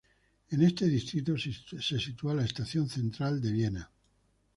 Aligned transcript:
En 0.49 0.63
este 0.63 0.87
distrito 0.87 1.35
se 1.37 1.99
sitúa 1.99 2.33
la 2.33 2.43
Estación 2.45 2.89
central 2.89 3.39
de 3.39 3.51
Viena. 3.51 3.91